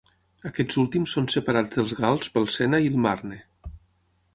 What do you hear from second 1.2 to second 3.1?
separats dels gals pel Sena i el